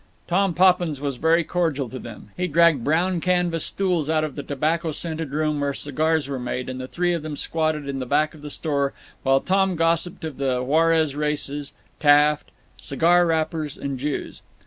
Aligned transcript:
Tom 0.27 0.55
Poppins 0.55 0.99
was 0.99 1.17
very 1.17 1.43
cordial 1.43 1.87
to 1.87 1.99
them. 1.99 2.31
He 2.35 2.47
dragged 2.47 2.83
brown 2.83 3.21
canvas 3.21 3.65
stools 3.65 4.09
out 4.09 4.23
of 4.23 4.35
the 4.35 4.41
tobacco 4.41 4.91
scented 4.93 5.29
room 5.29 5.59
where 5.59 5.75
cigars 5.75 6.27
were 6.27 6.39
made, 6.39 6.69
and 6.69 6.81
the 6.81 6.87
three 6.87 7.13
of 7.13 7.21
them 7.21 7.35
squatted 7.35 7.87
in 7.87 7.99
the 7.99 8.07
back 8.07 8.33
of 8.33 8.41
the 8.41 8.49
store, 8.49 8.93
while 9.21 9.39
Tom 9.41 9.75
gossiped 9.75 10.23
of 10.23 10.37
the 10.37 10.63
Juarez 10.63 11.15
races, 11.15 11.73
Taft, 11.99 12.49
cigar 12.77 13.27
wrappers, 13.27 13.77
and 13.77 13.99
Jews. 13.99 14.41